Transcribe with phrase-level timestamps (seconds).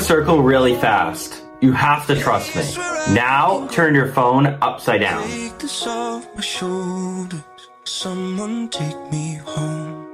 [0.00, 1.42] circle really fast.
[1.60, 2.62] You have to trust me.
[3.14, 5.28] Now turn your phone upside down.
[7.84, 10.06] Someone take me home.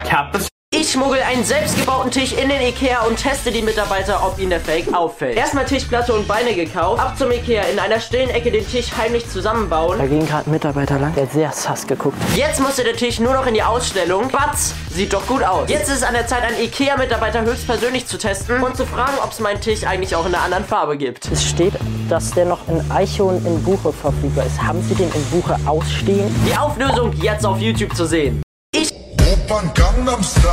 [0.00, 0.48] Tap the
[0.88, 4.60] Ich schmuggel einen selbstgebauten Tisch in den Ikea und teste die Mitarbeiter, ob ihnen der
[4.60, 5.36] Fake auffällt.
[5.36, 9.28] Erstmal Tischplatte und Beine gekauft, ab zum Ikea, in einer stillen Ecke den Tisch heimlich
[9.28, 9.98] zusammenbauen.
[9.98, 12.16] Da ging gerade ein Mitarbeiter lang, der hat sehr sass geguckt.
[12.34, 14.30] Jetzt musste der Tisch nur noch in die Ausstellung.
[14.30, 15.68] Batz, sieht doch gut aus.
[15.68, 19.32] Jetzt ist es an der Zeit, einen Ikea-Mitarbeiter höchstpersönlich zu testen und zu fragen, ob
[19.32, 21.30] es meinen Tisch eigentlich auch in einer anderen Farbe gibt.
[21.30, 21.74] Es steht,
[22.08, 24.62] dass der noch in Eiche und in Buche verfügbar ist.
[24.62, 26.34] Haben Sie den in Buche ausstehen?
[26.50, 28.42] Die Auflösung jetzt auf YouTube zu sehen.
[29.48, 30.50] Oppan Gangnam Style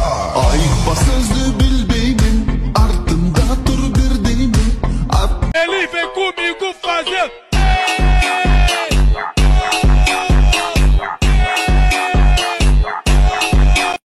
[0.52, 4.80] Ayıp sözlü bilbeğimin Ardımda dur bir deyimin
[5.56, 7.32] Ele vem comigo fazer.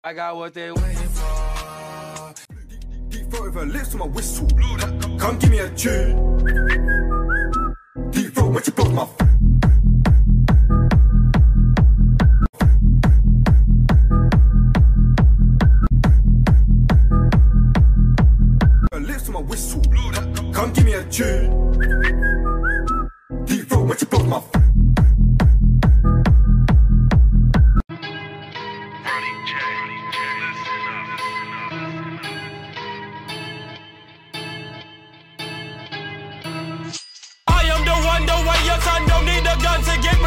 [0.03, 2.33] I got what they waiting for.
[3.09, 4.47] Deep throat with her lips to my whistle
[5.19, 6.15] Come give me a tune
[8.11, 9.28] Deep throat when you blow my
[19.29, 19.81] to my whistle.
[19.81, 21.71] Come, come give me a tune.
[23.45, 24.41] Deep throat when you blow my.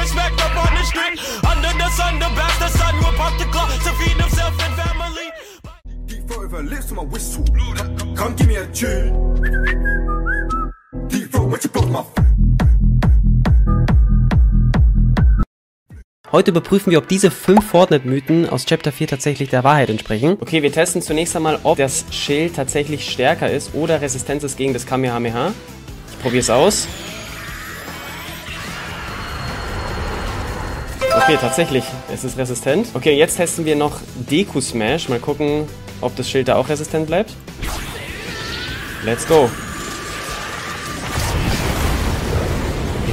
[0.02, 1.18] Respect up on the street.
[1.46, 3.81] Under the sun, the best, the sun will pop the clock.
[6.62, 7.44] Her lips to my whistle
[8.14, 9.34] Come give me a tune
[11.08, 12.04] Deep throat when you blow my
[16.30, 20.38] Heute überprüfen wir, ob diese fünf Fortnite-Mythen aus Chapter 4 tatsächlich der Wahrheit entsprechen.
[20.40, 24.72] Okay, wir testen zunächst einmal, ob das Schild tatsächlich stärker ist oder Resistenz ist gegen
[24.72, 25.52] das Kamehameha.
[26.10, 26.86] Ich probiere es aus.
[31.24, 32.88] Okay, tatsächlich, es ist resistent.
[32.94, 35.08] Okay, jetzt testen wir noch Deku Smash.
[35.08, 35.68] Mal gucken,
[36.00, 37.32] ob das Schild da auch resistent bleibt.
[39.04, 39.48] Let's go.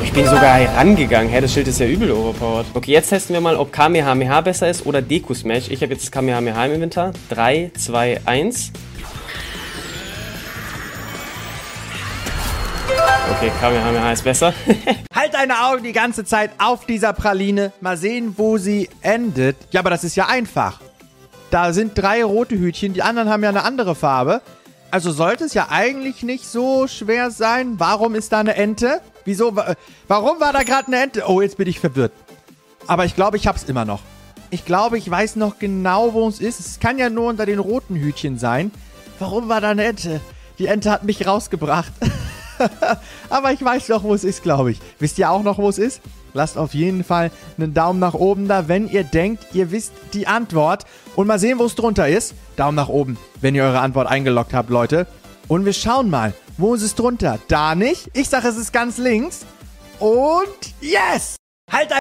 [0.03, 1.31] Ich bin sogar herangegangen.
[1.31, 2.65] Hä, das Schild ist ja übel overpowered.
[2.73, 5.69] Okay, jetzt testen wir mal, ob Kamehameha besser ist oder Deku Smash.
[5.69, 7.13] Ich habe jetzt das Kamehameha im Inventar.
[7.29, 8.71] 3, 2, 1.
[13.35, 14.53] Okay, Kamehameha ist besser.
[15.15, 17.71] Halt deine Augen die ganze Zeit auf dieser Praline.
[17.81, 19.55] Mal sehen, wo sie endet.
[19.71, 20.79] Ja, aber das ist ja einfach.
[21.51, 24.41] Da sind drei rote Hütchen, die anderen haben ja eine andere Farbe.
[24.91, 27.75] Also sollte es ja eigentlich nicht so schwer sein.
[27.79, 29.01] Warum ist da eine Ente?
[29.25, 29.55] Wieso?
[29.55, 29.75] wa-
[30.07, 31.23] Warum war da gerade eine Ente?
[31.27, 32.11] Oh, jetzt bin ich verwirrt.
[32.87, 34.01] Aber ich glaube, ich hab's immer noch.
[34.49, 36.59] Ich glaube, ich weiß noch genau, wo es ist.
[36.59, 38.71] Es kann ja nur unter den roten Hütchen sein.
[39.19, 40.21] Warum war da eine Ente?
[40.57, 41.93] Die Ente hat mich rausgebracht.
[43.29, 44.79] Aber ich weiß noch, wo es ist, glaube ich.
[44.99, 46.01] Wisst ihr auch noch, wo es ist?
[46.33, 50.27] Lasst auf jeden Fall einen Daumen nach oben da, wenn ihr denkt, ihr wisst die
[50.27, 50.85] Antwort.
[51.15, 52.33] Und mal sehen, wo es drunter ist.
[52.55, 55.07] Daumen nach oben, wenn ihr eure Antwort eingeloggt habt, Leute.
[55.47, 57.39] Und wir schauen mal, wo ist es drunter?
[57.47, 58.11] Da nicht.
[58.13, 59.45] Ich sage, es ist ganz links.
[59.99, 60.47] Und
[60.81, 61.35] yes!
[61.71, 61.91] Halt